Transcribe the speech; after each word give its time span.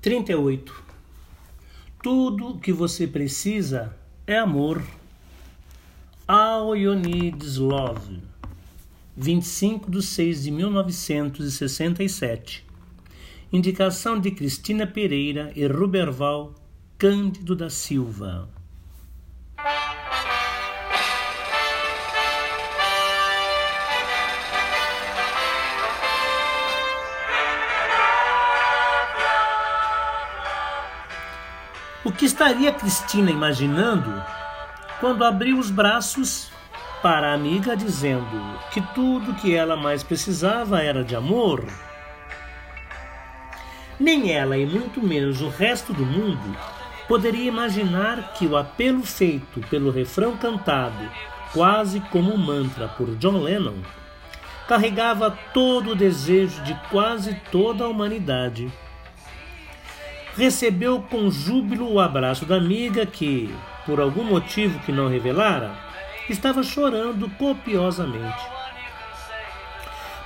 38. 0.00 0.84
Tudo 2.00 2.56
que 2.58 2.72
você 2.72 3.04
precisa 3.04 3.96
é 4.28 4.38
amor. 4.38 4.80
All 6.26 6.76
you 6.76 6.94
need 6.94 7.44
is 7.44 7.56
love. 7.56 8.20
25 9.16 9.90
de 9.90 10.00
6 10.00 10.44
de 10.44 10.52
1967. 10.52 12.64
Indicação 13.52 14.20
de 14.20 14.30
Cristina 14.30 14.86
Pereira 14.86 15.52
e 15.56 15.66
Ruberval 15.66 16.54
Cândido 16.96 17.56
da 17.56 17.68
Silva. 17.68 18.48
O 32.08 32.10
que 32.10 32.24
estaria 32.24 32.72
Cristina 32.72 33.30
imaginando 33.30 34.24
quando 34.98 35.22
abriu 35.22 35.58
os 35.58 35.70
braços 35.70 36.50
para 37.02 37.28
a 37.28 37.34
amiga, 37.34 37.76
dizendo 37.76 38.58
que 38.72 38.80
tudo 38.94 39.34
que 39.34 39.54
ela 39.54 39.76
mais 39.76 40.02
precisava 40.02 40.82
era 40.82 41.04
de 41.04 41.14
amor? 41.14 41.66
Nem 44.00 44.32
ela 44.32 44.56
e 44.56 44.64
muito 44.64 45.02
menos 45.02 45.42
o 45.42 45.50
resto 45.50 45.92
do 45.92 46.02
mundo 46.02 46.56
poderia 47.06 47.44
imaginar 47.44 48.32
que 48.32 48.46
o 48.46 48.56
apelo 48.56 49.02
feito 49.02 49.60
pelo 49.68 49.90
refrão 49.90 50.34
cantado, 50.34 51.10
quase 51.52 52.00
como 52.10 52.32
um 52.32 52.38
mantra 52.38 52.88
por 52.88 53.14
John 53.16 53.42
Lennon, 53.42 53.82
carregava 54.66 55.38
todo 55.52 55.90
o 55.90 55.94
desejo 55.94 56.62
de 56.62 56.74
quase 56.90 57.34
toda 57.52 57.84
a 57.84 57.88
humanidade 57.88 58.72
recebeu 60.38 61.02
com 61.02 61.28
júbilo 61.30 61.92
o 61.92 61.98
abraço 61.98 62.46
da 62.46 62.54
amiga 62.54 63.04
que, 63.04 63.52
por 63.84 64.00
algum 64.00 64.22
motivo 64.22 64.78
que 64.80 64.92
não 64.92 65.08
revelara, 65.08 65.72
estava 66.30 66.62
chorando 66.62 67.28
copiosamente. 67.30 68.40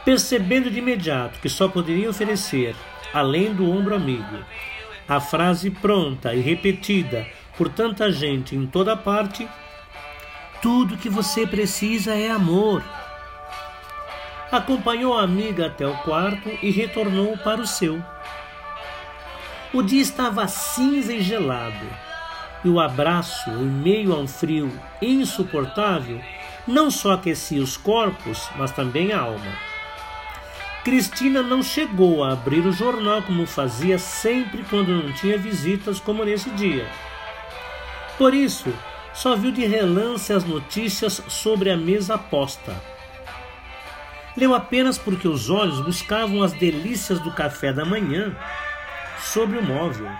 Percebendo 0.05 0.71
de 0.71 0.81
imediato 0.81 1.39
que 1.41 1.49
só 1.49 1.67
poderia 1.67 2.11
oferecer, 2.11 2.77
além 3.15 3.55
do 3.55 3.71
ombro 3.71 3.95
amigo, 3.95 4.45
a 5.09 5.19
frase 5.19 5.71
pronta 5.71 6.35
e 6.35 6.41
repetida 6.41 7.27
por 7.57 7.71
tanta 7.71 8.13
gente 8.13 8.55
em 8.55 8.67
toda 8.67 8.95
parte: 8.95 9.49
Tudo 10.61 10.99
que 10.99 11.09
você 11.09 11.47
precisa 11.47 12.15
é 12.15 12.31
amor. 12.31 12.85
Acompanhou 14.51 15.17
a 15.17 15.23
amiga 15.23 15.69
até 15.69 15.87
o 15.87 15.97
quarto 15.99 16.51
e 16.63 16.71
retornou 16.71 17.39
para 17.39 17.63
o 17.63 17.67
seu. 17.67 18.03
O 19.75 19.83
dia 19.83 20.03
estava 20.03 20.47
cinza 20.47 21.15
e 21.15 21.23
gelado, 21.23 21.87
e 22.62 22.69
o 22.69 22.78
abraço, 22.78 23.48
em 23.48 23.65
meio 23.65 24.12
a 24.12 24.19
um 24.19 24.29
frio 24.29 24.70
insuportável, 25.01 26.20
não 26.67 26.91
só 26.91 27.12
aquecia 27.12 27.62
os 27.62 27.75
corpos, 27.75 28.51
mas 28.56 28.70
também 28.70 29.12
a 29.12 29.20
alma. 29.20 29.53
Cristina 30.84 31.42
não 31.42 31.62
chegou 31.62 32.23
a 32.23 32.33
abrir 32.33 32.67
o 32.67 32.73
jornal 32.73 33.23
como 33.23 33.47
fazia 33.47 33.98
sempre 33.98 34.62
quando 34.69 34.89
não 34.89 35.11
tinha 35.14 35.39
visitas, 35.39 35.98
como 35.98 36.23
nesse 36.23 36.51
dia. 36.51 36.86
Por 38.19 38.34
isso, 38.34 38.70
só 39.14 39.34
viu 39.34 39.53
de 39.53 39.64
relance 39.64 40.34
as 40.34 40.45
notícias 40.45 41.23
sobre 41.29 41.70
a 41.70 41.79
mesa 41.79 42.19
posta. 42.19 42.77
Leu 44.36 44.55
apenas 44.55 44.98
porque 44.98 45.27
os 45.27 45.48
olhos 45.48 45.81
buscavam 45.81 46.42
as 46.42 46.53
delícias 46.53 47.19
do 47.20 47.33
café 47.33 47.73
da 47.73 47.86
manhã 47.86 48.36
sobre 49.23 49.59
o 49.59 49.62
móvel 49.62 50.11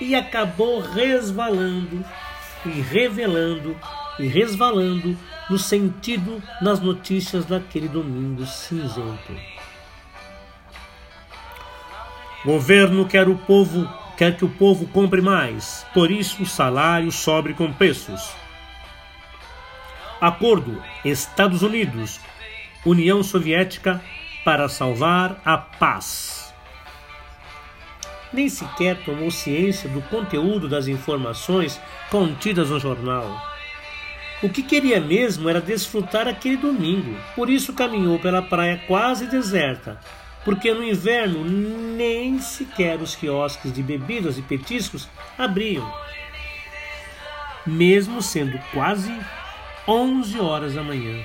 e 0.00 0.14
acabou 0.14 0.80
resvalando 0.80 2.04
e 2.64 2.80
revelando 2.80 3.76
e 4.18 4.26
resvalando 4.26 5.16
no 5.50 5.58
sentido 5.58 6.42
nas 6.60 6.80
notícias 6.80 7.44
daquele 7.44 7.88
domingo 7.88 8.46
cinzento. 8.46 9.36
Governo 12.44 13.06
quer 13.06 13.28
o 13.28 13.36
povo 13.36 13.88
quer 14.16 14.36
que 14.36 14.44
o 14.44 14.48
povo 14.48 14.86
compre 14.88 15.20
mais, 15.20 15.84
por 15.92 16.10
isso 16.10 16.44
o 16.44 16.46
salário 16.46 17.10
sobre 17.10 17.52
com 17.52 17.72
preços. 17.72 18.32
Acordo 20.20 20.80
Estados 21.04 21.62
Unidos 21.62 22.20
União 22.86 23.22
Soviética 23.22 24.00
para 24.44 24.68
salvar 24.68 25.40
a 25.44 25.58
paz 25.58 26.33
nem 28.34 28.48
sequer 28.48 29.02
tomou 29.04 29.30
ciência 29.30 29.88
do 29.88 30.02
conteúdo 30.02 30.68
das 30.68 30.88
informações 30.88 31.80
contidas 32.10 32.68
no 32.68 32.78
jornal. 32.78 33.54
O 34.42 34.48
que 34.50 34.62
queria 34.62 35.00
mesmo 35.00 35.48
era 35.48 35.60
desfrutar 35.60 36.28
aquele 36.28 36.58
domingo, 36.58 37.16
por 37.34 37.48
isso 37.48 37.72
caminhou 37.72 38.18
pela 38.18 38.42
praia 38.42 38.82
quase 38.86 39.26
deserta, 39.26 39.98
porque 40.44 40.74
no 40.74 40.84
inverno 40.84 41.44
nem 41.44 42.38
sequer 42.40 43.00
os 43.00 43.14
quiosques 43.16 43.72
de 43.72 43.82
bebidas 43.82 44.36
e 44.36 44.42
petiscos 44.42 45.08
abriam. 45.38 45.90
Mesmo 47.64 48.20
sendo 48.20 48.58
quase 48.72 49.10
11 49.88 50.38
horas 50.38 50.74
da 50.74 50.82
manhã. 50.82 51.24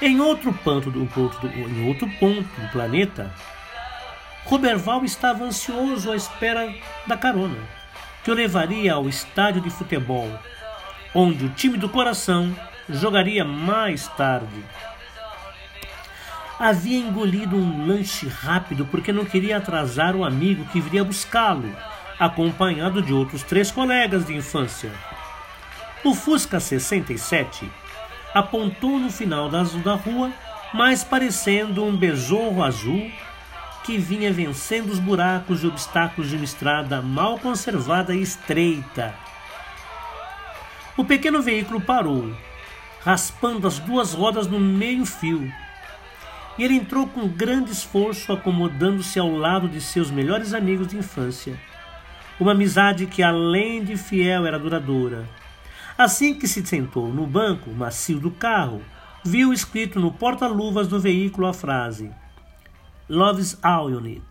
Em 0.00 0.20
outro 0.20 0.52
ponto 0.52 0.90
do, 0.90 1.00
em 1.00 1.88
outro 1.88 2.08
ponto 2.20 2.48
do 2.60 2.68
planeta, 2.70 3.32
Roberval 4.48 5.04
estava 5.04 5.44
ansioso 5.44 6.10
à 6.10 6.16
espera 6.16 6.74
da 7.06 7.18
carona, 7.18 7.58
que 8.24 8.30
o 8.30 8.34
levaria 8.34 8.94
ao 8.94 9.06
estádio 9.06 9.60
de 9.60 9.68
futebol, 9.68 10.26
onde 11.14 11.44
o 11.44 11.50
time 11.50 11.76
do 11.76 11.86
coração 11.86 12.56
jogaria 12.88 13.44
mais 13.44 14.08
tarde. 14.08 14.64
Havia 16.58 16.98
engolido 16.98 17.56
um 17.56 17.86
lanche 17.86 18.26
rápido 18.26 18.86
porque 18.86 19.12
não 19.12 19.26
queria 19.26 19.58
atrasar 19.58 20.16
o 20.16 20.24
amigo 20.24 20.64
que 20.72 20.80
viria 20.80 21.04
buscá-lo, 21.04 21.70
acompanhado 22.18 23.02
de 23.02 23.12
outros 23.12 23.42
três 23.42 23.70
colegas 23.70 24.24
de 24.24 24.34
infância. 24.34 24.90
O 26.02 26.14
Fusca 26.14 26.58
67 26.58 27.70
apontou 28.32 28.98
no 28.98 29.12
final 29.12 29.50
da 29.50 29.62
rua, 29.94 30.32
mais 30.72 31.04
parecendo 31.04 31.84
um 31.84 31.94
besouro 31.94 32.62
azul 32.62 33.12
que 33.88 33.96
vinha 33.96 34.30
vencendo 34.30 34.90
os 34.90 34.98
buracos 34.98 35.64
e 35.64 35.66
obstáculos 35.66 36.28
de 36.28 36.36
uma 36.36 36.44
estrada 36.44 37.00
mal 37.00 37.38
conservada 37.38 38.14
e 38.14 38.20
estreita. 38.20 39.14
O 40.94 41.02
pequeno 41.06 41.40
veículo 41.40 41.80
parou, 41.80 42.36
raspando 43.00 43.66
as 43.66 43.78
duas 43.78 44.12
rodas 44.12 44.46
no 44.46 44.60
meio-fio. 44.60 45.50
E 46.58 46.64
ele 46.64 46.74
entrou 46.74 47.06
com 47.06 47.26
grande 47.26 47.72
esforço, 47.72 48.30
acomodando-se 48.30 49.18
ao 49.18 49.30
lado 49.34 49.66
de 49.66 49.80
seus 49.80 50.10
melhores 50.10 50.52
amigos 50.52 50.88
de 50.88 50.98
infância. 50.98 51.58
Uma 52.38 52.52
amizade 52.52 53.06
que, 53.06 53.22
além 53.22 53.82
de 53.82 53.96
fiel, 53.96 54.44
era 54.44 54.58
duradoura. 54.58 55.26
Assim 55.96 56.34
que 56.34 56.46
se 56.46 56.62
sentou 56.66 57.08
no 57.08 57.26
banco 57.26 57.70
macio 57.70 58.20
do 58.20 58.30
carro, 58.30 58.82
viu 59.24 59.50
escrito 59.50 59.98
no 59.98 60.12
porta-luvas 60.12 60.88
do 60.88 61.00
veículo 61.00 61.46
a 61.46 61.54
frase: 61.54 62.10
Love's 63.08 63.58
all 63.62 63.90
you 63.90 64.00
need. 64.00 64.24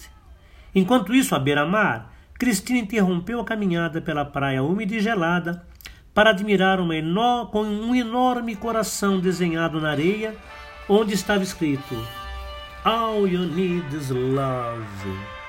Enquanto 0.76 1.14
isso, 1.14 1.34
à 1.34 1.40
beira-mar, 1.40 2.14
Cristina 2.38 2.80
interrompeu 2.80 3.40
a 3.40 3.46
caminhada 3.46 4.00
pela 4.00 4.24
praia 4.24 4.62
úmida 4.62 4.96
e 4.96 5.00
gelada 5.00 5.66
para 6.14 6.30
admirar 6.30 6.80
uma 6.80 6.96
com 7.48 7.64
um 7.64 7.96
enorme 7.96 8.56
coração 8.56 9.20
desenhado 9.20 9.82
na 9.82 9.92
areia, 9.92 10.36
onde 10.88 11.14
estava 11.14 11.44
escrito 11.44 11.96
All 12.84 13.28
you 13.28 13.46
need 13.48 13.96
is 13.96 14.10
love. 14.10 15.47